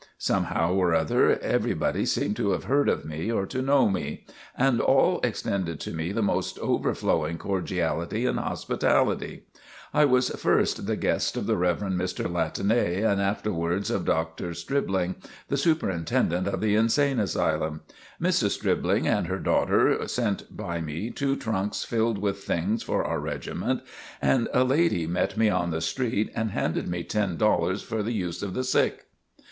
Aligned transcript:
Somehow 0.17 0.73
or 0.73 0.95
other 0.95 1.37
everybody 1.43 2.07
seemed 2.07 2.35
to 2.37 2.53
have 2.53 2.63
heard 2.63 2.89
of 2.89 3.05
me 3.05 3.31
or 3.31 3.45
to 3.45 3.61
know 3.61 3.87
me, 3.87 4.25
and 4.57 4.81
all 4.81 5.19
extended 5.23 5.79
to 5.81 5.91
me 5.93 6.11
the 6.11 6.23
most 6.23 6.57
overflowing 6.57 7.37
cordiality 7.37 8.25
and 8.25 8.39
hospitality. 8.39 9.43
I 9.93 10.05
was 10.05 10.29
first 10.29 10.87
the 10.87 10.95
guest 10.95 11.37
of 11.37 11.45
the 11.45 11.55
Rev. 11.55 11.81
Mr. 11.81 12.25
Latané 12.25 13.07
and 13.07 13.21
afterwards 13.21 13.91
of 13.91 14.05
Dr. 14.05 14.55
Stribling, 14.55 15.17
the 15.49 15.55
Superintendent 15.57 16.47
of 16.47 16.61
the 16.61 16.73
Insane 16.73 17.19
Asylum. 17.19 17.81
Mrs. 18.19 18.49
Stribling 18.53 19.07
and 19.07 19.27
her 19.27 19.37
daughter 19.37 20.07
sent 20.07 20.57
by 20.57 20.81
me 20.81 21.11
two 21.11 21.35
trunks 21.35 21.83
filled 21.83 22.17
with 22.17 22.39
things 22.43 22.81
for 22.81 23.03
our 23.03 23.19
regiment, 23.19 23.83
and 24.19 24.47
a 24.51 24.63
lady 24.63 25.05
met 25.05 25.37
me 25.37 25.49
on 25.51 25.69
the 25.69 25.79
street 25.79 26.31
and 26.35 26.49
handed 26.49 26.87
me 26.87 27.03
ten 27.03 27.37
dollars 27.37 27.83
for 27.83 28.01
the 28.01 28.13
use 28.13 28.41
of 28.41 28.55
the 28.55 28.63
sick. 28.63 29.05